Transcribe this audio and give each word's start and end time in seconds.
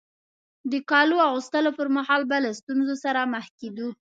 د 0.71 0.73
کالو 0.91 1.15
اغوستلو 1.27 1.71
پر 1.77 1.87
مهال 1.97 2.21
به 2.29 2.37
له 2.45 2.51
ستونزو 2.59 2.95
سره 3.03 3.29
مخ 3.33 3.45
کېدو. 3.59 3.87